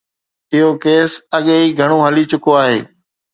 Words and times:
اهو 0.53 0.69
ڪيس 0.83 1.11
اڳي 1.37 1.53
ئي 1.61 1.67
گهڻو 1.77 1.97
هلي 2.07 2.23
چڪو 2.31 2.51
آهي. 2.63 2.79